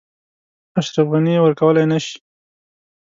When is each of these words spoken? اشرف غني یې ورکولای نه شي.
اشرف 0.79 1.07
غني 1.13 1.33
یې 1.35 1.43
ورکولای 1.45 1.85
نه 1.91 1.99
شي. 2.05 2.17